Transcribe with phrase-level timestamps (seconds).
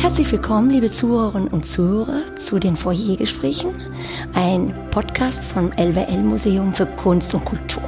[0.00, 3.74] Herzlich willkommen, liebe Zuhörerinnen und Zuhörer, zu den Foyergesprächen,
[4.32, 7.84] ein Podcast vom LWL Museum für Kunst und Kultur.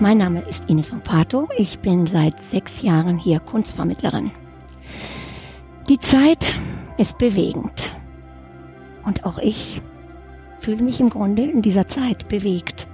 [0.00, 1.48] Mein Name ist Ines von Pato.
[1.58, 4.32] Ich bin seit sechs Jahren hier Kunstvermittlerin.
[5.88, 6.56] Die Zeit
[6.96, 7.94] ist bewegend.
[9.04, 9.80] Und auch ich
[10.60, 12.88] fühle mich im Grunde in dieser Zeit bewegt.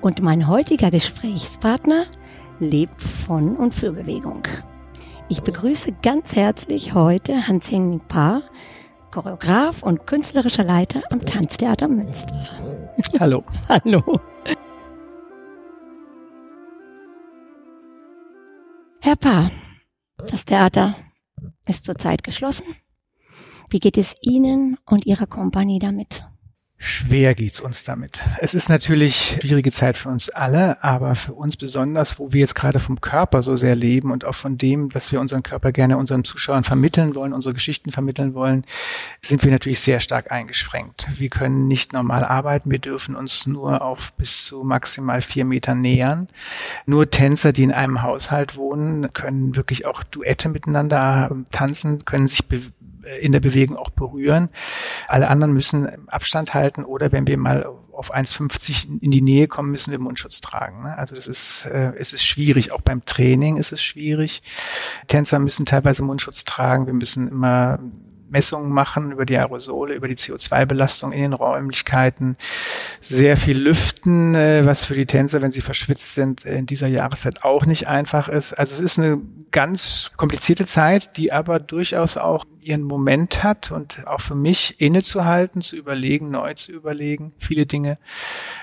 [0.00, 2.06] Und mein heutiger Gesprächspartner
[2.60, 4.42] lebt von und für Bewegung.
[5.28, 8.42] Ich begrüße ganz herzlich heute Hans-Henning Paar,
[9.10, 12.34] Choreograf und künstlerischer Leiter am Tanztheater Münster.
[13.18, 13.42] Hallo.
[13.68, 14.20] Hallo.
[19.00, 19.50] Herr Paar,
[20.30, 20.96] das Theater
[21.66, 22.66] ist zurzeit geschlossen.
[23.70, 26.29] Wie geht es Ihnen und Ihrer Kompanie damit?
[26.82, 28.22] Schwer geht's uns damit.
[28.38, 32.54] Es ist natürlich schwierige Zeit für uns alle, aber für uns besonders, wo wir jetzt
[32.54, 35.98] gerade vom Körper so sehr leben und auch von dem, dass wir unseren Körper gerne
[35.98, 38.64] unseren Zuschauern vermitteln wollen, unsere Geschichten vermitteln wollen,
[39.20, 41.06] sind wir natürlich sehr stark eingeschränkt.
[41.18, 45.74] Wir können nicht normal arbeiten, wir dürfen uns nur auf bis zu maximal vier Meter
[45.74, 46.28] nähern.
[46.86, 52.48] Nur Tänzer, die in einem Haushalt wohnen, können wirklich auch Duette miteinander tanzen, können sich
[53.20, 54.48] in der Bewegung auch berühren.
[55.08, 59.70] Alle anderen müssen Abstand halten oder wenn wir mal auf 1,50 in die Nähe kommen,
[59.70, 60.84] müssen wir Mundschutz tragen.
[60.84, 60.96] Ne?
[60.96, 62.72] Also das ist, äh, es ist schwierig.
[62.72, 64.42] Auch beim Training ist es schwierig.
[65.06, 66.86] Tänzer müssen teilweise Mundschutz tragen.
[66.86, 67.78] Wir müssen immer
[68.30, 72.36] Messungen machen über die Aerosole, über die CO2-Belastung in den Räumlichkeiten,
[73.00, 77.44] sehr viel lüften, äh, was für die Tänzer, wenn sie verschwitzt sind, in dieser Jahreszeit
[77.44, 78.52] auch nicht einfach ist.
[78.54, 79.20] Also es ist eine
[79.50, 85.60] ganz komplizierte Zeit, die aber durchaus auch ihren Moment hat und auch für mich innezuhalten,
[85.60, 87.98] zu überlegen, neu zu überlegen, viele Dinge,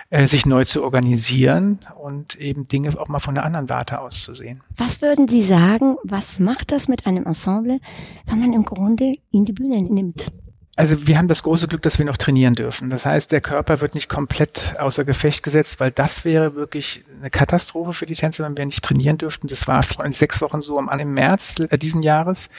[0.09, 4.23] äh, sich neu zu organisieren und eben Dinge auch mal von einer anderen Warte aus
[4.23, 4.61] zu sehen.
[4.75, 7.79] Was würden Sie sagen, was macht das mit einem Ensemble,
[8.25, 10.31] wenn man im Grunde in die Bühne nimmt?
[10.77, 12.91] Also wir haben das große Glück, dass wir noch trainieren dürfen.
[12.91, 17.31] Das heißt, der Körper wird nicht komplett außer Gefecht gesetzt, weil das wäre wirklich eine
[17.31, 19.47] Katastrophe für die Tänzer, wenn wir nicht trainieren dürften.
[19.47, 22.51] Das war vor sechs Wochen so am im März diesen Jahres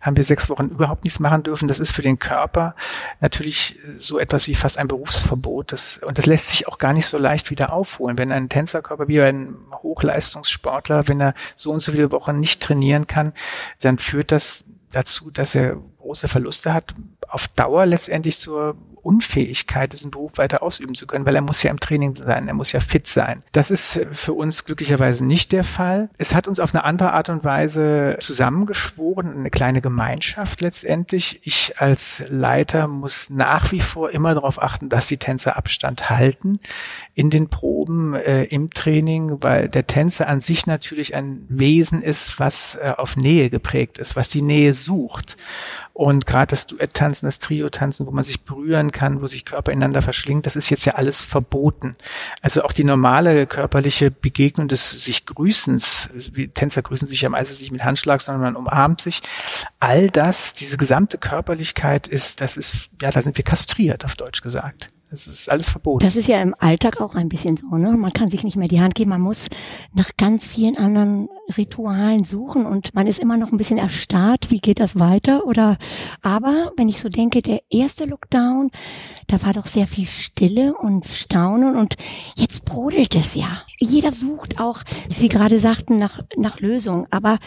[0.00, 1.66] haben wir sechs Wochen überhaupt nichts machen dürfen.
[1.66, 2.76] Das ist für den Körper
[3.20, 5.72] natürlich so etwas wie fast ein Berufsverbot.
[5.72, 8.16] Das, und das lässt sich auch gar nicht so leicht wieder aufholen.
[8.18, 13.08] Wenn ein Tänzerkörper wie ein Hochleistungssportler, wenn er so und so viele Wochen nicht trainieren
[13.08, 13.32] kann,
[13.80, 16.94] dann führt das dazu, dass er große Verluste hat,
[17.28, 21.70] auf Dauer letztendlich zur Unfähigkeit, diesen Beruf weiter ausüben zu können, weil er muss ja
[21.70, 23.42] im Training sein, er muss ja fit sein.
[23.52, 26.08] Das ist für uns glücklicherweise nicht der Fall.
[26.18, 31.40] Es hat uns auf eine andere Art und Weise zusammengeschworen, eine kleine Gemeinschaft letztendlich.
[31.44, 36.58] Ich als Leiter muss nach wie vor immer darauf achten, dass die Tänzer Abstand halten
[37.14, 42.40] in den Proben, äh, im Training, weil der Tänzer an sich natürlich ein Wesen ist,
[42.40, 45.36] was äh, auf Nähe geprägt ist, was die Nähe sucht.
[45.96, 50.02] Und gerade das Duett-Tanzen, das Trio-Tanzen, wo man sich berühren kann, wo sich Körper ineinander
[50.02, 51.92] verschlingt, das ist jetzt ja alles verboten.
[52.42, 56.10] Also auch die normale körperliche Begegnung des sich Grüßens,
[56.54, 59.22] Tänzer grüßen sich ja meistens nicht mit Handschlag, sondern man umarmt sich.
[59.78, 64.42] All das, diese gesamte Körperlichkeit ist, das ist, ja, da sind wir kastriert, auf Deutsch
[64.42, 64.88] gesagt.
[65.14, 66.04] Das ist alles verboten.
[66.04, 67.92] Das ist ja im Alltag auch ein bisschen so, ne?
[67.92, 69.46] Man kann sich nicht mehr die Hand geben, man muss
[69.92, 74.58] nach ganz vielen anderen Ritualen suchen und man ist immer noch ein bisschen erstarrt, wie
[74.58, 75.46] geht das weiter?
[75.46, 75.78] Oder
[76.22, 78.72] aber wenn ich so denke, der erste Lockdown,
[79.28, 81.94] da war doch sehr viel Stille und Staunen und
[82.34, 83.62] jetzt brodelt es ja.
[83.78, 87.06] Jeder sucht auch, wie Sie gerade sagten, nach, nach Lösungen.
[87.12, 87.38] Aber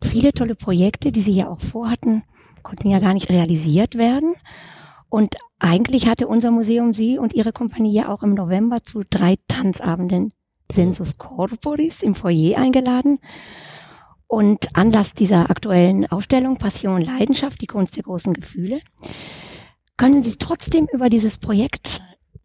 [0.00, 2.22] viele tolle Projekte, die Sie ja auch vorhatten,
[2.62, 4.36] konnten ja gar nicht realisiert werden.
[5.10, 9.36] Und eigentlich hatte unser Museum Sie und Ihre Kompanie ja auch im November zu drei
[9.48, 10.32] Tanzabenden
[10.72, 13.18] Sensus Corporis im Foyer eingeladen.
[14.28, 18.80] Und Anlass dieser aktuellen Ausstellung Passion Leidenschaft, die Kunst der großen Gefühle.
[19.96, 22.00] Können Sie trotzdem über dieses Projekt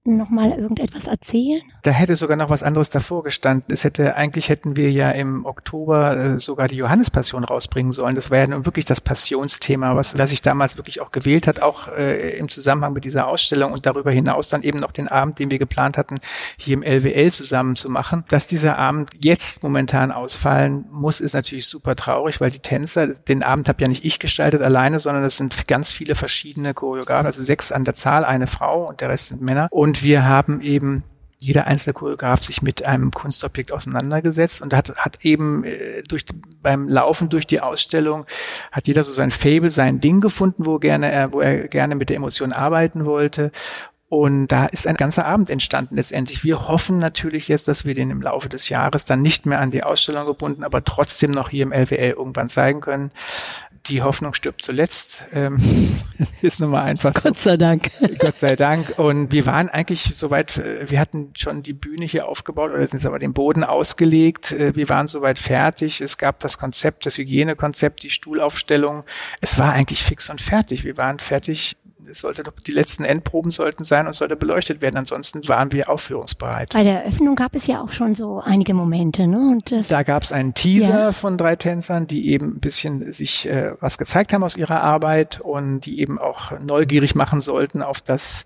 [0.05, 1.61] noch mal irgendetwas erzählen?
[1.83, 3.73] Da hätte sogar noch was anderes davor gestanden.
[3.73, 8.15] Es hätte eigentlich hätten wir ja im Oktober äh, sogar die Johannespassion rausbringen sollen.
[8.15, 11.61] Das war ja nun wirklich das Passionsthema, was was sich damals wirklich auch gewählt hat,
[11.61, 15.39] auch äh, im Zusammenhang mit dieser Ausstellung und darüber hinaus dann eben noch den Abend,
[15.39, 16.19] den wir geplant hatten,
[16.57, 18.23] hier im LWL zusammen zu machen.
[18.29, 23.43] Dass dieser Abend jetzt momentan ausfallen muss, ist natürlich super traurig, weil die Tänzer, den
[23.43, 27.41] Abend habe ja nicht ich gestaltet alleine, sondern es sind ganz viele verschiedene Choreografen, also
[27.41, 29.67] sechs an der Zahl, eine Frau und der Rest sind Männer.
[29.71, 31.03] Und und wir haben eben
[31.37, 36.25] jeder einzelne Choreograf sich mit einem Kunstobjekt auseinandergesetzt und hat, hat eben äh, durch,
[36.61, 38.25] beim Laufen durch die Ausstellung
[38.71, 42.09] hat jeder so sein Fable, sein Ding gefunden, wo gerne er, wo er gerne mit
[42.09, 43.51] der Emotion arbeiten wollte
[44.09, 46.43] Und da ist ein ganzer Abend entstanden letztendlich.
[46.43, 49.71] Wir hoffen natürlich jetzt, dass wir den im Laufe des Jahres dann nicht mehr an
[49.71, 53.11] die Ausstellung gebunden, aber trotzdem noch hier im LWL irgendwann zeigen können
[53.87, 55.25] die Hoffnung stirbt zuletzt.
[55.33, 55.57] Ähm,
[56.41, 57.29] ist nun mal einfach so.
[57.29, 57.91] Gott sei Dank.
[58.19, 58.97] Gott sei Dank.
[58.97, 63.05] Und wir waren eigentlich soweit, äh, wir hatten schon die Bühne hier aufgebaut oder sind
[63.05, 64.51] aber den Boden ausgelegt.
[64.51, 66.01] Äh, wir waren soweit fertig.
[66.01, 69.03] Es gab das Konzept, das Hygienekonzept, die Stuhlaufstellung.
[69.41, 70.83] Es war eigentlich fix und fertig.
[70.83, 71.77] Wir waren fertig
[72.09, 74.97] es sollte doch, die letzten Endproben sollten sein und sollte beleuchtet werden.
[74.97, 76.73] Ansonsten waren wir aufführungsbereit.
[76.73, 79.37] Bei der Eröffnung gab es ja auch schon so einige Momente, ne?
[79.37, 81.11] Und das, da gab es einen Teaser ja.
[81.11, 85.39] von drei Tänzern, die eben ein bisschen sich äh, was gezeigt haben aus ihrer Arbeit
[85.41, 88.45] und die eben auch neugierig machen sollten auf das,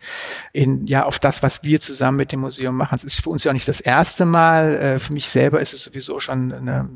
[0.54, 2.96] in, ja, auf das, was wir zusammen mit dem Museum machen.
[2.96, 4.76] Es ist für uns ja auch nicht das erste Mal.
[4.76, 6.90] Äh, für mich selber ist es sowieso schon eine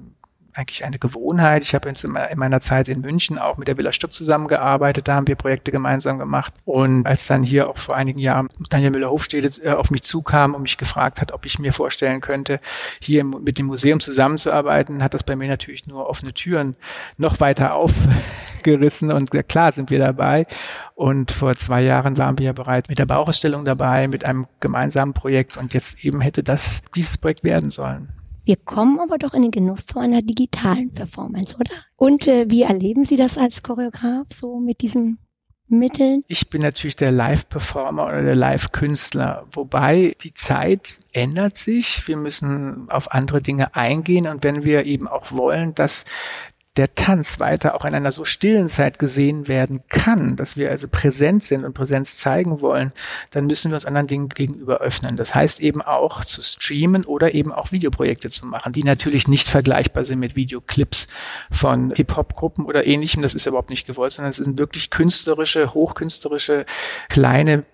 [0.53, 1.63] eigentlich eine Gewohnheit.
[1.63, 5.07] Ich habe in meiner Zeit in München auch mit der Villa Stuck zusammengearbeitet.
[5.07, 6.53] Da haben wir Projekte gemeinsam gemacht.
[6.65, 10.63] Und als dann hier auch vor einigen Jahren Daniel Müller-Hofstede äh, auf mich zukam und
[10.63, 12.59] mich gefragt hat, ob ich mir vorstellen könnte,
[13.01, 16.75] hier mit dem Museum zusammenzuarbeiten, hat das bei mir natürlich nur offene Türen
[17.17, 19.11] noch weiter aufgerissen.
[19.11, 20.45] Und klar sind wir dabei.
[20.95, 25.13] Und vor zwei Jahren waren wir ja bereits mit der Bauausstellung dabei, mit einem gemeinsamen
[25.13, 25.57] Projekt.
[25.57, 28.22] Und jetzt eben hätte das dieses Projekt werden sollen.
[28.45, 31.71] Wir kommen aber doch in den Genuss zu einer digitalen Performance, oder?
[31.95, 35.19] Und äh, wie erleben Sie das als Choreograf so mit diesen
[35.67, 36.23] Mitteln?
[36.27, 42.07] Ich bin natürlich der Live-Performer oder der Live-Künstler, wobei die Zeit ändert sich.
[42.07, 46.05] Wir müssen auf andere Dinge eingehen und wenn wir eben auch wollen, dass
[46.75, 50.87] der Tanz weiter auch in einer so stillen Zeit gesehen werden kann, dass wir also
[50.87, 52.91] präsent sind und Präsenz zeigen wollen,
[53.29, 55.15] dann müssen wir uns anderen Dingen gegenüber öffnen.
[55.15, 59.49] Das heißt eben auch zu streamen oder eben auch Videoprojekte zu machen, die natürlich nicht
[59.49, 61.07] vergleichbar sind mit Videoclips
[61.51, 63.21] von Hip-Hop-Gruppen oder ähnlichem.
[63.21, 66.65] Das ist überhaupt nicht gewollt, sondern es sind wirklich künstlerische, hochkünstlerische,
[67.07, 67.65] kleine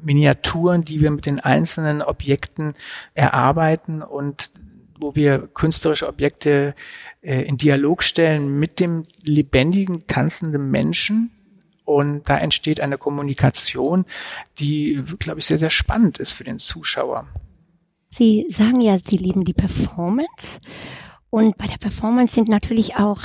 [0.00, 2.74] Miniaturen, die wir mit den einzelnen Objekten
[3.14, 4.52] erarbeiten und
[5.00, 6.74] wo wir künstlerische Objekte
[7.22, 11.30] äh, in Dialog stellen mit dem lebendigen, tanzenden Menschen.
[11.84, 14.06] Und da entsteht eine Kommunikation,
[14.58, 17.28] die, glaube ich, sehr, sehr spannend ist für den Zuschauer.
[18.10, 20.60] Sie sagen ja, Sie lieben die Performance.
[21.30, 23.22] Und bei der Performance sind natürlich auch,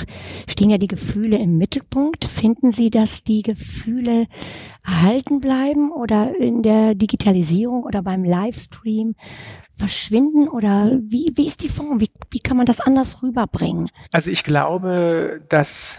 [0.48, 2.24] stehen ja die Gefühle im Mittelpunkt.
[2.24, 4.26] Finden Sie, dass die Gefühle
[4.84, 9.14] erhalten bleiben oder in der Digitalisierung oder beim Livestream
[9.72, 12.00] verschwinden oder wie, wie ist die Form?
[12.00, 13.88] Wie, wie kann man das anders rüberbringen?
[14.10, 15.98] Also ich glaube, dass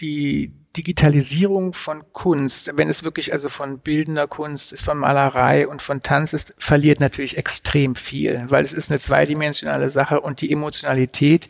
[0.00, 5.82] die Digitalisierung von Kunst, wenn es wirklich also von bildender Kunst ist, von Malerei und
[5.82, 10.50] von Tanz ist, verliert natürlich extrem viel, weil es ist eine zweidimensionale Sache und die
[10.50, 11.48] Emotionalität,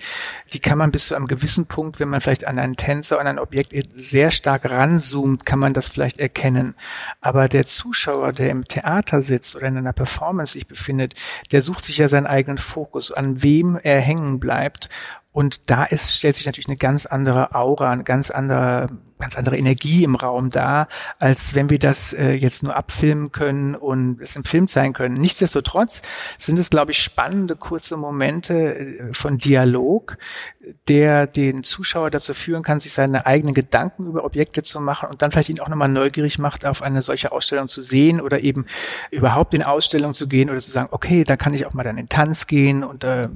[0.53, 3.29] die kann man bis zu einem gewissen Punkt, wenn man vielleicht an einen Tänzer, an
[3.29, 6.75] ein Objekt sehr stark ranzoomt, kann man das vielleicht erkennen.
[7.21, 11.15] Aber der Zuschauer, der im Theater sitzt oder in einer Performance sich befindet,
[11.53, 14.89] der sucht sich ja seinen eigenen Fokus, an wem er hängen bleibt
[15.33, 19.57] und da ist, stellt sich natürlich eine ganz andere Aura, eine ganz andere, ganz andere
[19.57, 20.89] Energie im Raum da,
[21.19, 25.15] als wenn wir das äh, jetzt nur abfilmen können und es im Film zeigen können.
[25.15, 26.03] Nichtsdestotrotz
[26.37, 30.19] sind es, glaube ich, spannende kurze Momente äh, von Dialog,
[30.87, 35.23] der den Zuschauer dazu führen kann, sich seine eigenen Gedanken über Objekte zu machen und
[35.23, 38.67] dann vielleicht ihn auch nochmal neugierig macht, auf eine solche Ausstellung zu sehen oder eben
[39.11, 41.97] überhaupt in Ausstellung zu gehen oder zu sagen, okay, da kann ich auch mal dann
[41.97, 43.29] in Tanz gehen und äh,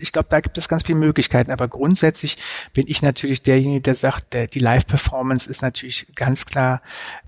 [0.00, 1.50] ich glaube, da gibt es ganz viele Möglichkeiten.
[1.50, 2.36] Aber grundsätzlich
[2.72, 6.82] bin ich natürlich derjenige, der sagt, der, die Live-Performance ist natürlich ganz klar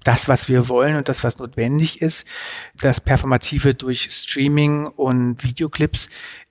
[0.05, 2.27] das, was wir wollen und das, was notwendig ist.
[2.81, 6.09] Das Performative durch Streaming und Videoclips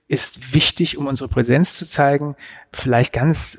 [0.08, 2.34] ist wichtig, um unsere Präsenz zu zeigen.
[2.72, 3.58] Vielleicht ganz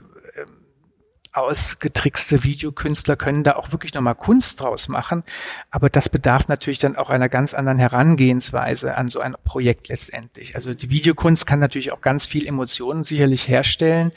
[1.34, 5.24] ausgetrickste Videokünstler können da auch wirklich nochmal Kunst draus machen.
[5.70, 10.56] Aber das bedarf natürlich dann auch einer ganz anderen Herangehensweise an so ein Projekt letztendlich.
[10.56, 14.12] Also die Videokunst kann natürlich auch ganz viel Emotionen sicherlich herstellen.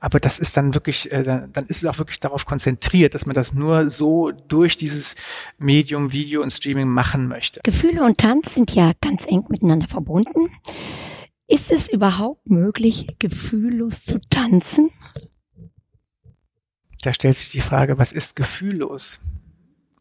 [0.00, 3.34] Aber das ist dann wirklich, äh, dann ist es auch wirklich darauf konzentriert, dass man
[3.34, 5.16] das nur so durch dieses
[5.58, 7.60] Medium Video und Streaming machen möchte.
[7.62, 10.50] Gefühle und Tanz sind ja ganz eng miteinander verbunden.
[11.46, 14.90] Ist es überhaupt möglich, gefühllos zu tanzen?
[17.04, 19.18] Da stellt sich die Frage, was ist gefühllos?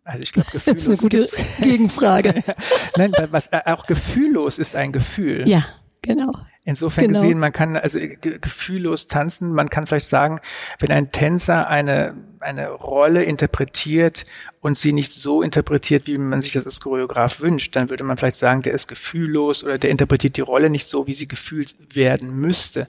[0.03, 0.85] Also ich glaube, gefühllos.
[0.85, 2.43] das ist eine gute Gegenfrage.
[2.97, 5.47] Nein, was äh, auch gefühllos ist ein Gefühl.
[5.47, 5.65] Ja,
[6.01, 6.33] genau.
[6.65, 7.21] Insofern genau.
[7.21, 9.53] gesehen, man kann also gefühllos tanzen.
[9.53, 10.39] Man kann vielleicht sagen,
[10.79, 14.25] wenn ein Tänzer eine, eine Rolle interpretiert
[14.61, 18.15] und sie nicht so interpretiert, wie man sich das als Choreograf wünscht, dann würde man
[18.15, 21.75] vielleicht sagen, der ist gefühllos oder der interpretiert die Rolle nicht so, wie sie gefühlt
[21.93, 22.87] werden müsste.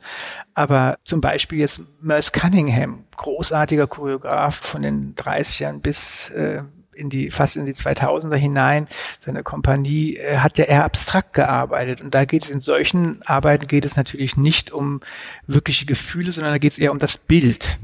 [0.55, 6.63] Aber zum Beispiel jetzt Merce Cunningham, großartiger Choreograf von den 30ern bis äh,
[6.95, 8.89] in die fast in die 2000er hinein,
[9.21, 12.03] seine Kompanie äh, hat ja eher abstrakt gearbeitet.
[12.03, 15.01] Und da geht es in solchen Arbeiten geht es natürlich nicht um
[15.47, 17.79] wirkliche Gefühle, sondern da geht es eher um das Bild.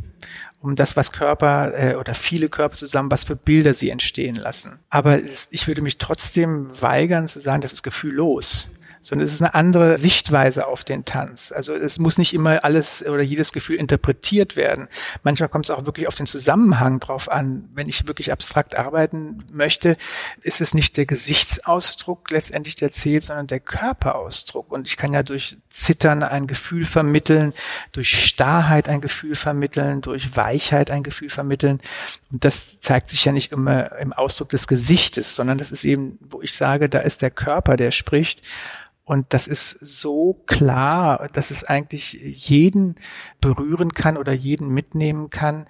[0.62, 4.78] Um das, was Körper äh, oder viele Körper zusammen, was für Bilder sie entstehen lassen.
[4.90, 8.70] Aber ich würde mich trotzdem weigern zu sagen, das ist gefühllos
[9.02, 11.52] sondern es ist eine andere Sichtweise auf den Tanz.
[11.52, 14.88] Also es muss nicht immer alles oder jedes Gefühl interpretiert werden.
[15.22, 17.68] Manchmal kommt es auch wirklich auf den Zusammenhang drauf an.
[17.74, 19.96] Wenn ich wirklich abstrakt arbeiten möchte,
[20.42, 24.70] ist es nicht der Gesichtsausdruck letztendlich, der zählt, sondern der Körperausdruck.
[24.70, 27.54] Und ich kann ja durch Zittern ein Gefühl vermitteln,
[27.92, 31.80] durch Starrheit ein Gefühl vermitteln, durch Weichheit ein Gefühl vermitteln.
[32.30, 36.18] Und das zeigt sich ja nicht immer im Ausdruck des Gesichtes, sondern das ist eben,
[36.20, 38.42] wo ich sage, da ist der Körper, der spricht.
[39.10, 42.94] Und das ist so klar, dass es eigentlich jeden
[43.40, 45.66] berühren kann oder jeden mitnehmen kann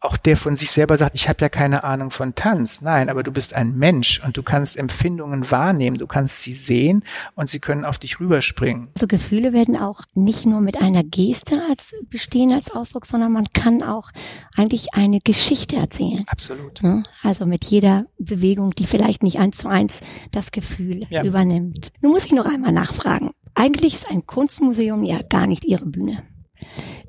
[0.00, 2.80] auch der von sich selber sagt, ich habe ja keine Ahnung von Tanz.
[2.80, 7.04] Nein, aber du bist ein Mensch und du kannst Empfindungen wahrnehmen, du kannst sie sehen
[7.34, 8.88] und sie können auf dich rüberspringen.
[8.94, 13.52] Also Gefühle werden auch nicht nur mit einer Geste als bestehen als Ausdruck, sondern man
[13.52, 14.10] kann auch
[14.56, 16.24] eigentlich eine Geschichte erzählen.
[16.28, 16.82] Absolut.
[16.82, 17.02] Ne?
[17.22, 21.24] Also mit jeder Bewegung, die vielleicht nicht eins zu eins das Gefühl ja.
[21.24, 21.92] übernimmt.
[22.00, 23.30] Nun muss ich noch einmal nachfragen.
[23.54, 26.22] Eigentlich ist ein Kunstmuseum ja gar nicht Ihre Bühne.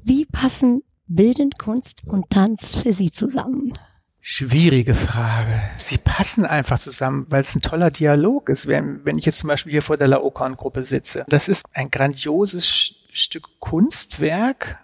[0.03, 0.81] Wie passen
[1.15, 3.73] bildend Kunst und Tanz für Sie zusammen?
[4.21, 5.61] Schwierige Frage.
[5.77, 8.67] Sie passen einfach zusammen, weil es ein toller Dialog ist.
[8.67, 11.25] Wenn, wenn ich jetzt zum Beispiel hier vor der Laokan-Gruppe sitze.
[11.27, 14.79] Das ist ein grandioses Stück Kunstwerk,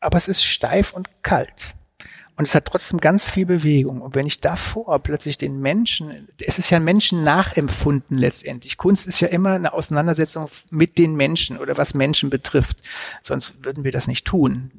[0.00, 1.74] aber es ist steif und kalt.
[2.36, 4.02] Und es hat trotzdem ganz viel Bewegung.
[4.02, 8.76] Und wenn ich davor plötzlich den Menschen, es ist ja Menschen nachempfunden letztendlich.
[8.76, 12.82] Kunst ist ja immer eine Auseinandersetzung mit den Menschen oder was Menschen betrifft.
[13.22, 14.70] Sonst würden wir das nicht tun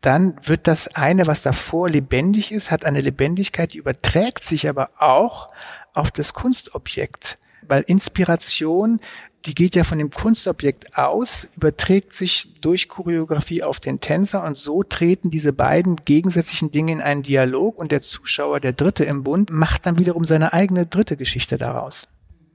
[0.00, 4.90] dann wird das eine, was davor lebendig ist, hat eine Lebendigkeit, die überträgt sich aber
[4.98, 5.48] auch
[5.92, 7.38] auf das Kunstobjekt.
[7.62, 9.00] Weil Inspiration,
[9.44, 14.56] die geht ja von dem Kunstobjekt aus, überträgt sich durch Choreografie auf den Tänzer und
[14.56, 19.22] so treten diese beiden gegensätzlichen Dinge in einen Dialog und der Zuschauer, der Dritte im
[19.22, 22.08] Bund, macht dann wiederum seine eigene dritte Geschichte daraus.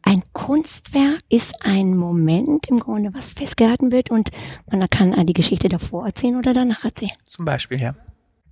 [0.07, 4.29] Ein Kunstwerk ist ein Moment im Grunde, was festgehalten wird und
[4.71, 7.11] man kann die Geschichte davor erzählen oder danach erzählen.
[7.23, 7.95] Zum Beispiel, ja.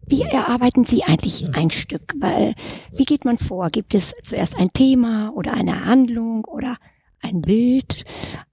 [0.07, 2.11] Wie erarbeiten Sie eigentlich ein Stück?
[2.19, 2.55] Weil,
[2.91, 3.69] wie geht man vor?
[3.69, 6.77] Gibt es zuerst ein Thema oder eine Handlung oder
[7.21, 8.03] ein Bild,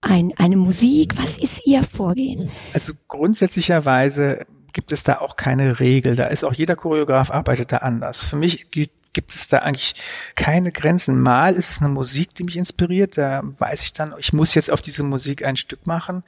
[0.03, 1.15] ein, eine Musik?
[1.17, 2.51] Was ist Ihr Vorgehen?
[2.75, 6.17] Also grundsätzlicherweise gibt es da auch keine Regel.
[6.17, 8.23] Da ist auch jeder Choreograf arbeitet da anders.
[8.23, 9.95] Für mich gilt gibt es da eigentlich
[10.37, 11.21] keine Grenzen.
[11.21, 13.19] Mal ist es eine Musik, die mich inspiriert.
[13.19, 16.23] Da weiß ich dann, ich muss jetzt auf diese Musik ein Stück machen.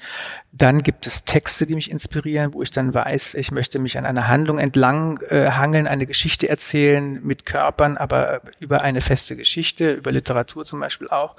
[0.53, 4.05] Dann gibt es Texte, die mich inspirieren, wo ich dann weiß, ich möchte mich an
[4.05, 9.93] einer Handlung entlang äh, hangeln, eine Geschichte erzählen mit Körpern, aber über eine feste Geschichte,
[9.93, 11.37] über Literatur zum Beispiel auch.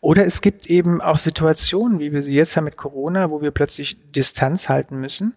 [0.00, 3.52] Oder es gibt eben auch Situationen, wie wir sie jetzt haben mit Corona, wo wir
[3.52, 5.34] plötzlich Distanz halten müssen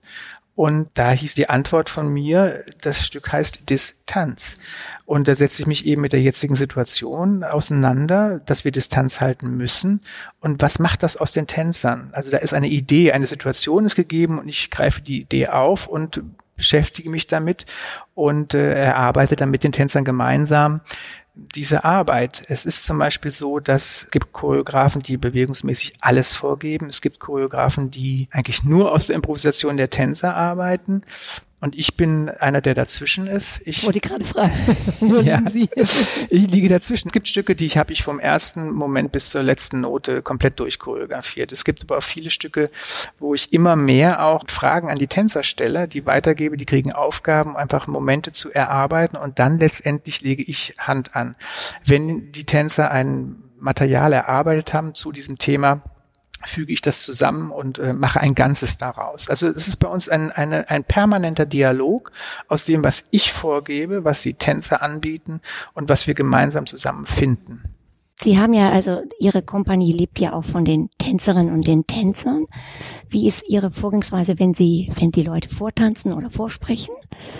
[0.55, 4.57] und da hieß die Antwort von mir, das Stück heißt Distanz.
[5.05, 9.57] Und da setze ich mich eben mit der jetzigen Situation auseinander, dass wir Distanz halten
[9.57, 9.99] müssen.
[10.39, 12.09] Und was macht das aus den Tänzern?
[12.13, 15.87] Also da ist eine Idee, eine Situation ist gegeben und ich greife die Idee auf
[15.87, 16.21] und
[16.55, 17.65] beschäftige mich damit
[18.13, 20.79] und äh, erarbeite dann mit den Tänzern gemeinsam
[21.35, 22.43] diese Arbeit.
[22.47, 26.87] Es ist zum Beispiel so, dass es gibt Choreografen, die bewegungsmäßig alles vorgeben.
[26.87, 31.03] Es gibt Choreografen, die eigentlich nur aus der Improvisation der Tänzer arbeiten.
[31.61, 33.61] Und ich bin einer, der dazwischen ist.
[33.65, 34.53] Ich wollte gerade fragen,
[35.23, 35.69] ja, Sie?
[35.75, 37.07] ich liege dazwischen.
[37.07, 40.59] Es gibt Stücke, die ich habe ich vom ersten Moment bis zur letzten Note komplett
[40.59, 41.51] durchchoreografiert.
[41.51, 42.69] Es gibt aber auch viele Stücke,
[43.19, 47.55] wo ich immer mehr auch Fragen an die Tänzer stelle, die weitergebe, die kriegen Aufgaben,
[47.55, 51.35] einfach Momente zu erarbeiten und dann letztendlich lege ich Hand an.
[51.85, 55.81] Wenn die Tänzer ein Material erarbeitet haben zu diesem Thema,
[56.45, 59.29] füge ich das zusammen und äh, mache ein Ganzes daraus.
[59.29, 62.11] Also es ist bei uns ein, eine, ein permanenter Dialog
[62.47, 65.41] aus dem, was ich vorgebe, was die Tänzer anbieten
[65.73, 67.74] und was wir gemeinsam zusammen finden.
[68.21, 72.47] Sie haben ja, also Ihre Kompanie lebt ja auch von den Tänzerinnen und den Tänzern.
[73.09, 76.95] Wie ist Ihre Vorgehensweise, wenn Sie, wenn die Leute vortanzen oder vorsprechen?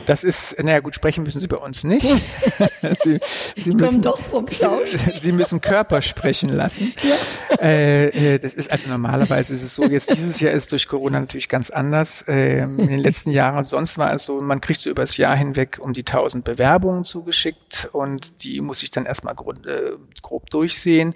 [0.05, 2.05] Das ist, naja gut, sprechen müssen Sie bei uns nicht.
[3.03, 3.19] Sie,
[3.55, 4.67] Sie, müssen, doch vom Sie,
[5.15, 6.93] Sie, müssen Körper sprechen lassen.
[7.03, 7.57] Ja.
[7.61, 11.19] Äh, äh, das ist also normalerweise ist es so, jetzt dieses Jahr ist durch Corona
[11.19, 12.23] natürlich ganz anders.
[12.27, 15.79] Äh, in den letzten Jahren sonst war es so, man kriegt so übers Jahr hinweg
[15.81, 19.91] um die tausend Bewerbungen zugeschickt und die muss ich dann erstmal grob, äh,
[20.21, 21.13] grob durchsehen.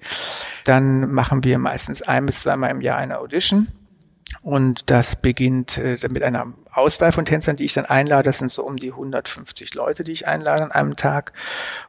[0.65, 3.67] Dann machen wir meistens ein bis zweimal im Jahr eine Audition
[4.41, 8.23] Und das beginnt äh, mit einer Auswahl von Tänzern, die ich dann einlade.
[8.23, 11.33] Das sind so um die 150 Leute, die ich einlade an einem Tag.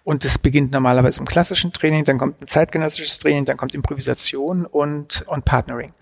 [0.04, 4.64] Und das beginnt normalerweise im klassischen Training, dann kommt ein zeitgenössisches Training, dann kommt Improvisation
[4.66, 5.92] und, und Partnering.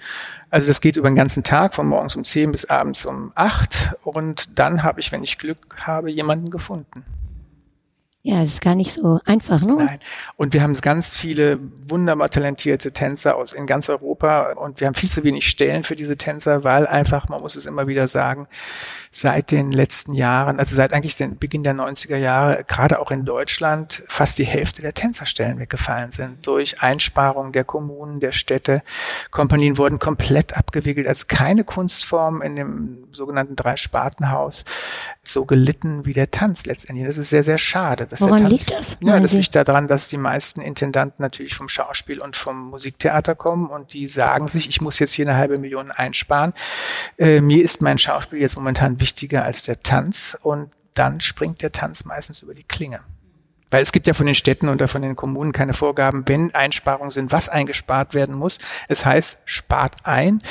[0.50, 3.96] Also das geht über den ganzen Tag, von morgens um 10 bis abends um 8.
[4.04, 7.04] Und dann habe ich, wenn ich Glück habe, jemanden gefunden.
[8.28, 9.75] Ja, das ist gar nicht so einfach, ne?
[9.75, 10.00] Nein.
[10.37, 11.58] Und wir haben ganz viele
[11.88, 15.97] wunderbar talentierte Tänzer aus in ganz Europa und wir haben viel zu wenig Stellen für
[15.97, 18.47] diese Tänzer, weil einfach, man muss es immer wieder sagen,
[19.11, 23.25] seit den letzten Jahren, also seit eigentlich den Beginn der 90er Jahre, gerade auch in
[23.25, 28.82] Deutschland, fast die Hälfte der Tänzerstellen weggefallen sind durch Einsparungen der Kommunen, der Städte.
[29.30, 34.66] Kompanien wurden komplett abgewickelt, als keine Kunstform in dem sogenannten Drei-Sparten-Haus
[35.28, 37.06] so gelitten wie der Tanz letztendlich.
[37.06, 38.06] Das ist sehr, sehr schade.
[38.06, 38.97] Dass Woran Tanz, liegt das?
[39.00, 43.68] Ja, das liegt daran, dass die meisten Intendanten natürlich vom Schauspiel und vom Musiktheater kommen
[43.68, 46.52] und die sagen sich, ich muss jetzt hier eine halbe Million einsparen.
[47.18, 51.73] Äh, mir ist mein Schauspiel jetzt momentan wichtiger als der Tanz und dann springt der
[51.73, 53.00] Tanz meistens über die Klinge.
[53.70, 57.11] Weil es gibt ja von den Städten oder von den Kommunen keine Vorgaben, wenn Einsparungen
[57.11, 58.58] sind, was eingespart werden muss.
[58.88, 60.42] Es heißt, spart ein.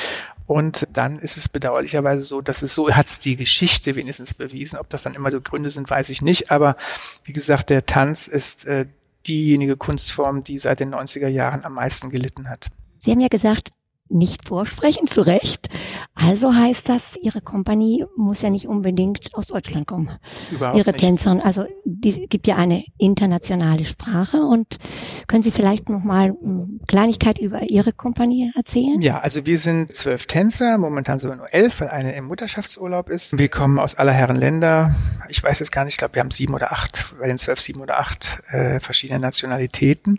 [0.48, 4.78] Und dann ist es bedauerlicherweise so, dass es so hat es die Geschichte wenigstens bewiesen.
[4.78, 6.50] Ob das dann immer die Gründe sind, weiß ich nicht.
[6.50, 6.78] Aber
[7.24, 8.86] wie gesagt, der Tanz ist äh,
[9.26, 12.68] diejenige Kunstform, die seit den 90er Jahren am meisten gelitten hat.
[12.96, 13.72] Sie haben ja gesagt,
[14.10, 15.68] nicht vorsprechen, zu Recht.
[16.14, 20.10] Also heißt das, Ihre Kompanie muss ja nicht unbedingt aus Deutschland kommen.
[20.50, 21.00] Überhaupt Ihre nicht.
[21.00, 24.78] Tänzerin, also die gibt ja eine internationale Sprache und
[25.26, 29.00] können Sie vielleicht noch mal eine Kleinigkeit über Ihre Kompanie erzählen?
[29.00, 33.08] Ja, also wir sind zwölf Tänzer, momentan sind wir nur elf, weil eine im Mutterschaftsurlaub
[33.10, 33.38] ist.
[33.38, 34.94] Wir kommen aus aller Herren Länder.
[35.28, 37.60] Ich weiß jetzt gar nicht, ich glaube, wir haben sieben oder acht, bei den zwölf
[37.60, 40.18] sieben oder acht äh, verschiedene Nationalitäten.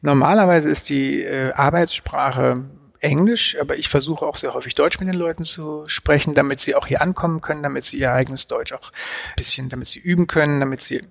[0.00, 2.64] Normalerweise ist die äh, Arbeitssprache
[3.04, 6.74] Englisch, aber ich versuche auch sehr häufig Deutsch mit den Leuten zu sprechen, damit sie
[6.74, 10.26] auch hier ankommen können, damit sie ihr eigenes Deutsch auch ein bisschen, damit sie üben
[10.26, 11.02] können, damit sie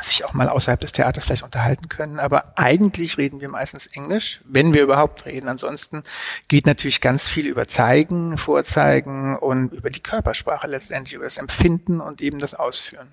[0.00, 2.18] sich auch mal außerhalb des Theaters vielleicht unterhalten können.
[2.18, 5.48] Aber eigentlich reden wir meistens Englisch, wenn wir überhaupt reden.
[5.48, 6.02] Ansonsten
[6.48, 12.00] geht natürlich ganz viel über Zeigen, Vorzeigen und über die Körpersprache letztendlich, über das Empfinden
[12.00, 13.08] und eben das Ausführen.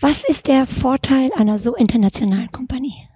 [0.00, 3.08] Was ist der Vorteil einer so internationalen Kompanie?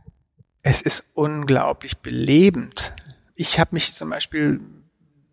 [0.62, 2.91] Es ist unglaublich belebend
[3.42, 4.61] ich habe mich zum Beispiel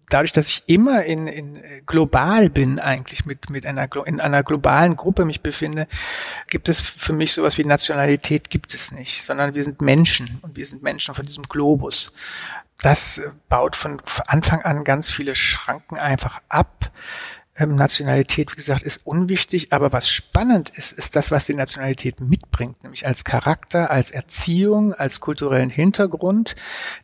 [0.10, 4.44] dadurch, dass ich immer in, in äh, global bin eigentlich mit mit einer in einer
[4.44, 5.88] globalen Gruppe mich befinde,
[6.48, 10.58] gibt es für mich sowas wie Nationalität gibt es nicht, sondern wir sind Menschen und
[10.58, 12.12] wir sind Menschen von diesem Globus.
[12.82, 16.92] Das baut von Anfang an ganz viele Schranken einfach ab
[17.60, 22.22] ähm, Nationalität, wie gesagt, ist unwichtig, aber was spannend ist, ist das, was die Nationalität
[22.22, 26.56] mitbringt, nämlich als Charakter, als Erziehung, als kulturellen Hintergrund.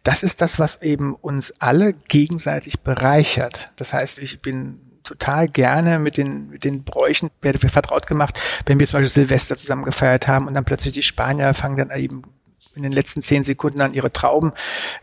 [0.03, 3.71] Das ist das, was eben uns alle gegenseitig bereichert.
[3.75, 8.79] Das heißt, ich bin total gerne mit den, mit den Bräuchen, werde vertraut gemacht, wenn
[8.79, 12.23] wir zum Beispiel Silvester zusammen gefeiert haben und dann plötzlich die Spanier fangen dann eben
[12.75, 14.53] in den letzten zehn Sekunden an ihre Trauben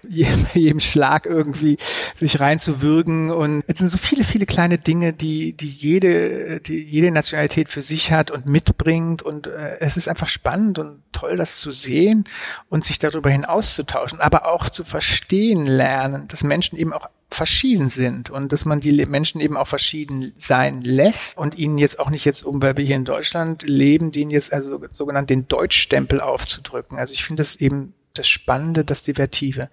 [0.08, 1.78] jedem Schlag irgendwie
[2.14, 3.30] sich reinzuwürgen.
[3.30, 7.82] Und es sind so viele, viele kleine Dinge, die, die jede, die jede Nationalität für
[7.82, 9.22] sich hat und mitbringt.
[9.22, 12.24] Und äh, es ist einfach spannend und toll, das zu sehen
[12.68, 17.08] und sich darüber hinaus zu tauschen, aber auch zu verstehen lernen, dass Menschen eben auch
[17.34, 21.98] verschieden sind und dass man die Menschen eben auch verschieden sein lässt und ihnen jetzt
[21.98, 25.48] auch nicht jetzt, um weil wir hier in Deutschland leben, denen jetzt also sogenannt den
[25.48, 26.98] Deutschstempel aufzudrücken.
[26.98, 29.68] Also ich finde das eben das Spannende, das Divertive,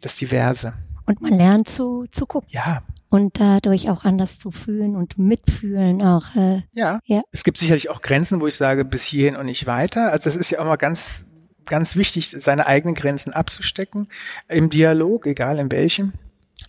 [0.00, 0.74] das Diverse.
[1.06, 2.48] Und man lernt zu, zu gucken.
[2.50, 2.82] Ja.
[3.10, 6.34] Und dadurch auch anders zu fühlen und mitfühlen auch.
[6.34, 6.98] Äh, ja.
[7.04, 7.22] ja.
[7.30, 10.10] Es gibt sicherlich auch Grenzen, wo ich sage, bis hierhin und nicht weiter.
[10.10, 11.26] Also das ist ja auch mal ganz,
[11.66, 14.08] ganz wichtig, seine eigenen Grenzen abzustecken
[14.48, 16.12] im Dialog, egal in welchem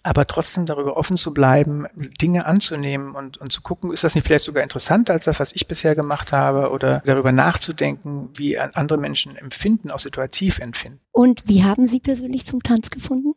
[0.06, 1.88] aber trotzdem darüber offen zu bleiben,
[2.22, 5.52] Dinge anzunehmen und, und zu gucken, ist das nicht vielleicht sogar interessanter als das, was
[5.52, 11.00] ich bisher gemacht habe oder darüber nachzudenken, wie andere Menschen empfinden, auch situativ empfinden.
[11.12, 13.34] Und wie haben Sie persönlich zum Tanz gefunden?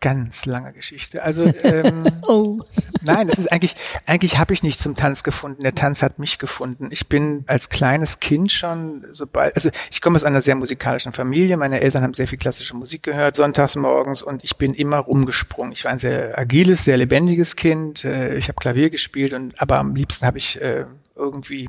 [0.00, 1.22] Ganz lange Geschichte.
[1.22, 2.60] Also ähm, oh.
[3.02, 3.74] nein, es ist eigentlich
[4.06, 5.62] eigentlich habe ich nicht zum Tanz gefunden.
[5.62, 6.88] Der Tanz hat mich gefunden.
[6.90, 11.56] Ich bin als kleines Kind schon sobald also ich komme aus einer sehr musikalischen Familie.
[11.56, 15.72] Meine Eltern haben sehr viel klassische Musik gehört sonntags morgens und ich bin immer rumgesprungen.
[15.72, 18.04] Ich war ein sehr agiles, sehr lebendiges Kind.
[18.04, 21.68] Äh, ich habe Klavier gespielt und aber am liebsten habe ich äh, irgendwie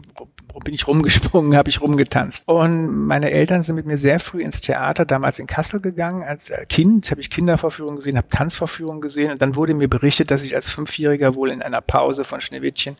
[0.63, 2.47] bin ich rumgesprungen, habe ich rumgetanzt.
[2.47, 6.23] Und meine Eltern sind mit mir sehr früh ins Theater, damals in Kassel gegangen.
[6.23, 10.43] Als Kind habe ich Kindervorführungen gesehen, habe Tanzvorführungen gesehen und dann wurde mir berichtet, dass
[10.43, 12.97] ich als Fünfjähriger wohl in einer Pause von Schneewittchen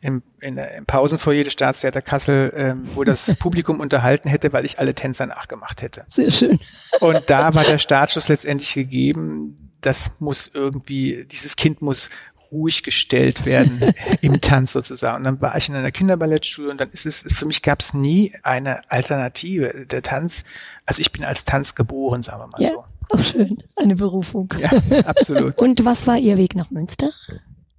[0.00, 4.78] im, in, im Pausenfoyer des Staatstheater Kassel, ähm, wo das Publikum unterhalten hätte, weil ich
[4.78, 6.04] alle Tänzer nachgemacht hätte.
[6.08, 6.58] Sehr schön.
[7.00, 9.70] Und da war der Startschuss letztendlich gegeben.
[9.82, 12.10] Das muss irgendwie, dieses Kind muss
[12.50, 15.18] ruhig gestellt werden im Tanz sozusagen.
[15.18, 17.94] Und dann war ich in einer Kinderballettschule und dann ist es, für mich gab es
[17.94, 19.86] nie eine Alternative.
[19.86, 20.44] Der Tanz,
[20.86, 22.70] also ich bin als Tanz geboren, sagen wir mal ja.
[22.70, 22.84] so.
[23.12, 23.62] Oh, schön.
[23.76, 24.48] Eine Berufung.
[24.58, 24.70] Ja,
[25.04, 25.58] absolut.
[25.58, 27.10] und was war Ihr Weg nach Münster?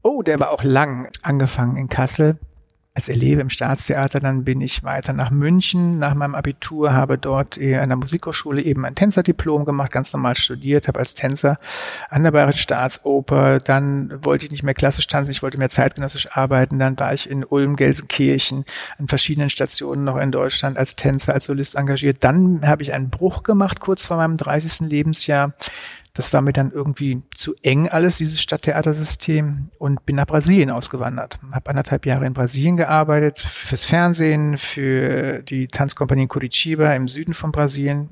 [0.03, 1.09] Oh, der war auch lang.
[1.21, 2.37] Angefangen in Kassel,
[2.93, 7.57] als Eleve im Staatstheater, dann bin ich weiter nach München nach meinem Abitur, habe dort
[7.57, 11.57] an der Musikhochschule eben ein Tänzerdiplom gemacht, ganz normal studiert, habe als Tänzer
[12.09, 16.35] an der Bayerischen Staatsoper, dann wollte ich nicht mehr klassisch tanzen, ich wollte mehr zeitgenössisch
[16.35, 18.65] arbeiten, dann war ich in Ulm, Gelsenkirchen,
[18.97, 22.17] an verschiedenen Stationen noch in Deutschland als Tänzer, als Solist engagiert.
[22.25, 24.89] Dann habe ich einen Bruch gemacht, kurz vor meinem 30.
[24.89, 25.53] Lebensjahr,
[26.13, 31.39] das war mir dann irgendwie zu eng alles, dieses Stadttheatersystem und bin nach Brasilien ausgewandert.
[31.53, 37.51] Habe anderthalb Jahre in Brasilien gearbeitet, fürs Fernsehen, für die Tanzkompanie Curitiba im Süden von
[37.53, 38.09] Brasilien.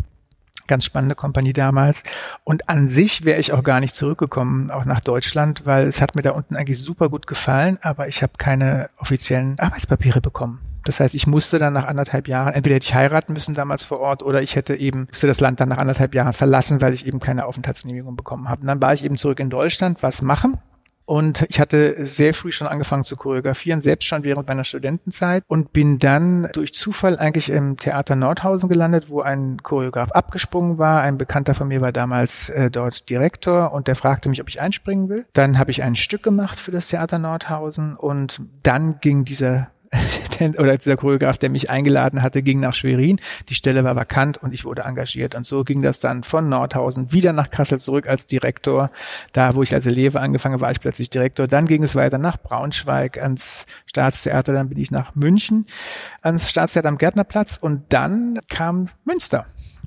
[0.67, 2.03] Ganz spannende Kompanie damals.
[2.43, 6.15] Und an sich wäre ich auch gar nicht zurückgekommen, auch nach Deutschland, weil es hat
[6.15, 10.68] mir da unten eigentlich super gut gefallen, aber ich habe keine offiziellen Arbeitspapiere bekommen.
[10.83, 13.99] Das heißt, ich musste dann nach anderthalb Jahren, entweder hätte ich heiraten müssen damals vor
[13.99, 17.05] Ort oder ich hätte eben, musste das Land dann nach anderthalb Jahren verlassen, weil ich
[17.05, 18.61] eben keine Aufenthaltsgenehmigung bekommen habe.
[18.61, 20.57] Und dann war ich eben zurück in Deutschland, was machen.
[21.09, 25.73] Und ich hatte sehr früh schon angefangen zu choreografieren, selbst schon während meiner Studentenzeit und
[25.73, 31.01] bin dann durch Zufall eigentlich im Theater Nordhausen gelandet, wo ein Choreograf abgesprungen war.
[31.01, 34.61] Ein Bekannter von mir war damals äh, dort Direktor und der fragte mich, ob ich
[34.61, 35.25] einspringen will.
[35.33, 39.71] Dann habe ich ein Stück gemacht für das Theater Nordhausen und dann ging dieser
[40.57, 43.19] oder dieser Choreograf, der mich eingeladen hatte, ging nach Schwerin.
[43.49, 45.35] Die Stelle war vakant und ich wurde engagiert.
[45.35, 48.91] Und so ging das dann von Nordhausen wieder nach Kassel zurück als Direktor.
[49.33, 51.47] Da, wo ich als Eleve angefangen war, ich plötzlich Direktor.
[51.47, 54.53] Dann ging es weiter nach Braunschweig ans Staatstheater.
[54.53, 55.65] Dann bin ich nach München
[56.21, 59.45] ans Staatstheater am Gärtnerplatz und dann kam Münster.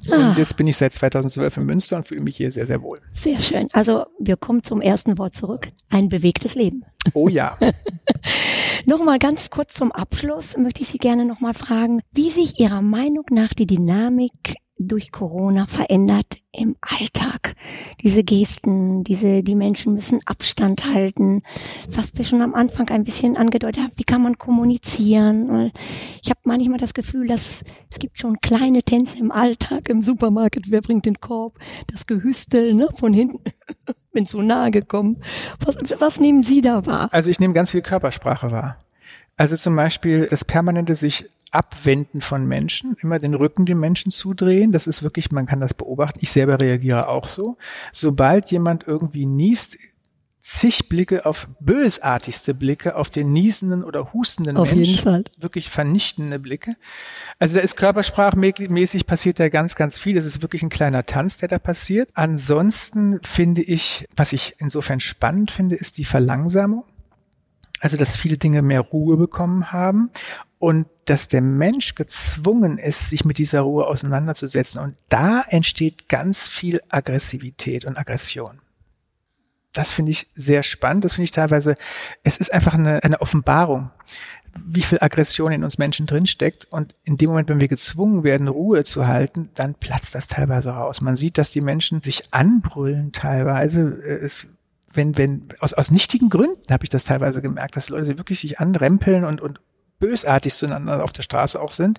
[0.08, 0.34] Und ah.
[0.36, 2.98] jetzt bin ich seit 2012 in Münster und fühle mich hier sehr, sehr wohl.
[3.12, 3.68] Sehr schön.
[3.72, 5.68] Also wir kommen zum ersten Wort zurück.
[5.90, 6.84] Ein bewegtes Leben.
[7.14, 7.58] Oh ja.
[8.86, 13.24] nochmal ganz kurz zum Abschluss möchte ich Sie gerne nochmal fragen, wie sich Ihrer Meinung
[13.30, 17.54] nach die Dynamik durch Corona verändert im Alltag.
[18.02, 21.42] Diese Gesten, diese, die Menschen müssen Abstand halten.
[21.88, 25.72] Was wir schon am Anfang ein bisschen angedeutet haben, wie kann man kommunizieren?
[26.22, 30.70] Ich habe manchmal das Gefühl, dass es gibt schon kleine Tänze im Alltag, im Supermarkt.
[30.70, 31.58] Wer bringt den Korb?
[31.87, 33.40] Das Gehüstel, ne, von hinten.
[34.12, 35.22] Bin zu nahe gekommen.
[35.64, 37.08] Was, was nehmen Sie da wahr?
[37.12, 38.78] Also ich nehme ganz viel Körpersprache wahr.
[39.38, 44.72] Also zum Beispiel das permanente sich Abwenden von Menschen, immer den Rücken den Menschen zudrehen.
[44.72, 46.18] Das ist wirklich, man kann das beobachten.
[46.22, 47.56] Ich selber reagiere auch so.
[47.92, 49.76] Sobald jemand irgendwie niest,
[50.42, 54.94] zig Blicke auf bösartigste Blicke auf den niesenden oder hustenden auf Menschen.
[54.94, 55.24] Jeden Fall.
[55.38, 56.74] Wirklich vernichtende Blicke.
[57.38, 60.16] Also da ist körpersprachmäßig passiert da ganz, ganz viel.
[60.16, 62.10] Es ist wirklich ein kleiner Tanz, der da passiert.
[62.14, 66.84] Ansonsten finde ich, was ich insofern spannend finde, ist die Verlangsamung.
[67.80, 70.10] Also, dass viele Dinge mehr Ruhe bekommen haben
[70.62, 74.81] und dass der Mensch gezwungen ist, sich mit dieser Ruhe auseinanderzusetzen.
[74.81, 78.61] Und da entsteht ganz viel Aggressivität und Aggression.
[79.72, 81.05] Das finde ich sehr spannend.
[81.05, 81.75] Das finde ich teilweise,
[82.22, 83.90] es ist einfach eine, eine Offenbarung,
[84.64, 86.68] wie viel Aggression in uns Menschen drinsteckt.
[86.70, 90.70] Und in dem Moment, wenn wir gezwungen werden, Ruhe zu halten, dann platzt das teilweise
[90.70, 91.01] raus.
[91.01, 93.81] Man sieht, dass die Menschen sich anbrüllen teilweise.
[94.01, 94.46] Es
[94.94, 98.61] wenn, wenn, aus, aus nichtigen Gründen habe ich das teilweise gemerkt, dass Leute wirklich sich
[98.61, 99.59] anrempeln und, und
[100.02, 101.98] bösartig zueinander auf der Straße auch sind,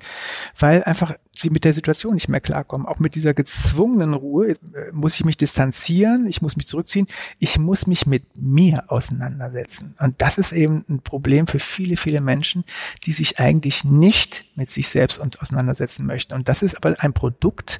[0.59, 2.85] weil einfach sie mit der Situation nicht mehr klarkommen.
[2.85, 7.07] Auch mit dieser gezwungenen Ruhe äh, muss ich mich distanzieren, ich muss mich zurückziehen,
[7.39, 9.95] ich muss mich mit mir auseinandersetzen.
[9.99, 12.65] Und das ist eben ein Problem für viele, viele Menschen,
[13.05, 16.33] die sich eigentlich nicht mit sich selbst auseinandersetzen möchten.
[16.33, 17.77] Und das ist aber ein Produkt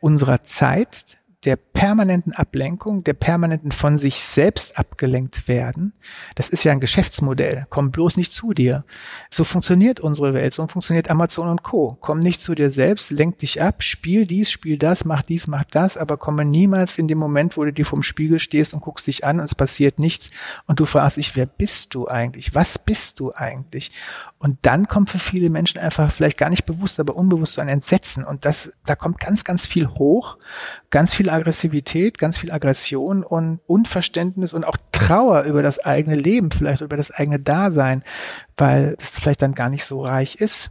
[0.00, 1.04] unserer Zeit,
[1.44, 5.94] der permanenten Ablenkung, der permanenten von sich selbst abgelenkt werden,
[6.34, 7.66] das ist ja ein Geschäftsmodell.
[7.70, 8.84] Komm bloß nicht zu dir.
[9.30, 11.96] So funktioniert unsere Welt, so funktioniert Amazon und Co.
[12.00, 15.64] Komm nicht zu dir selbst, lenk dich ab, spiel dies, spiel das, mach dies, mach
[15.64, 19.06] das, aber komme niemals in dem Moment, wo du dir vom Spiegel stehst und guckst
[19.06, 20.30] dich an und es passiert nichts
[20.66, 22.54] und du fragst dich, wer bist du eigentlich?
[22.54, 23.92] Was bist du eigentlich?
[24.42, 27.68] Und dann kommt für viele Menschen einfach vielleicht gar nicht bewusst, aber unbewusst so ein
[27.68, 28.24] Entsetzen.
[28.24, 30.38] Und das, da kommt ganz, ganz viel hoch,
[30.88, 36.50] ganz viel Aggressivität, ganz viel Aggression und Unverständnis und auch Trauer über das eigene Leben,
[36.50, 38.02] vielleicht über das eigene Dasein,
[38.56, 40.70] weil es vielleicht dann gar nicht so reich ist.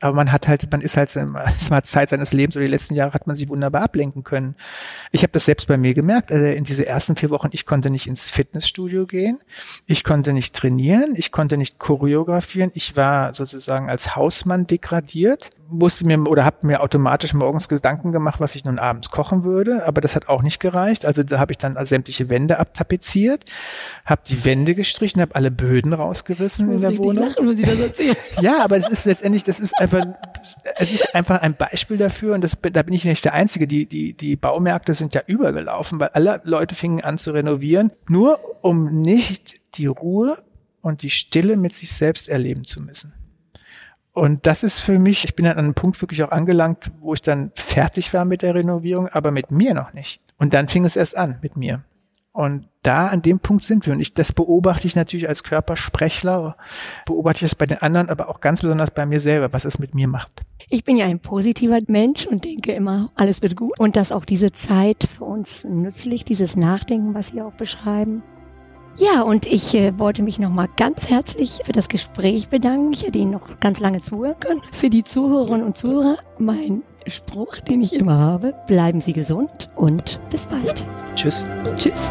[0.00, 1.14] Aber man hat halt, man ist halt,
[1.46, 4.54] es war Zeit seines Lebens oder die letzten Jahre hat man sich wunderbar ablenken können.
[5.10, 6.30] Ich habe das selbst bei mir gemerkt.
[6.30, 9.40] Also in diese ersten vier Wochen, ich konnte nicht ins Fitnessstudio gehen,
[9.86, 16.06] ich konnte nicht trainieren, ich konnte nicht choreografieren, ich war sozusagen als Hausmann degradiert, musste
[16.06, 20.00] mir oder habe mir automatisch morgens Gedanken gemacht, was ich nun abends kochen würde, aber
[20.00, 21.04] das hat auch nicht gereicht.
[21.04, 23.44] Also da habe ich dann sämtliche Wände abtapeziert,
[24.04, 27.28] habe die Wände gestrichen, habe alle Böden rausgerissen in der Wohnung.
[27.28, 28.16] Lachen, Sie das erzählen.
[28.40, 30.06] ja, aber es ist letztendlich, das ist einfach,
[30.76, 33.66] es ist einfach ein Beispiel dafür und das, da bin ich nicht der Einzige.
[33.66, 38.40] Die, die, die Baumärkte sind ja übergelaufen, weil alle Leute fingen an zu renovieren, nur
[38.62, 40.38] um nicht die Ruhe
[40.80, 43.12] und die Stille mit sich selbst erleben zu müssen.
[44.18, 47.22] Und das ist für mich, ich bin an einem Punkt wirklich auch angelangt, wo ich
[47.22, 50.20] dann fertig war mit der Renovierung, aber mit mir noch nicht.
[50.38, 51.84] Und dann fing es erst an mit mir.
[52.32, 53.92] Und da an dem Punkt sind wir.
[53.92, 56.56] Und ich, das beobachte ich natürlich als Körpersprechler,
[57.06, 59.78] beobachte ich es bei den anderen, aber auch ganz besonders bei mir selber, was es
[59.78, 60.42] mit mir macht.
[60.68, 63.78] Ich bin ja ein positiver Mensch und denke immer, alles wird gut.
[63.78, 68.24] Und dass auch diese Zeit für uns nützlich, dieses Nachdenken, was Sie auch beschreiben,
[68.98, 72.92] ja, und ich äh, wollte mich nochmal ganz herzlich für das Gespräch bedanken.
[72.92, 74.60] Ich hätte Ihnen noch ganz lange zuhören können.
[74.72, 78.54] Für die Zuhörerinnen und Zuhörer mein Spruch, den ich immer habe.
[78.66, 80.84] Bleiben Sie gesund und bis bald.
[81.14, 81.44] Tschüss.
[81.76, 82.10] Tschüss.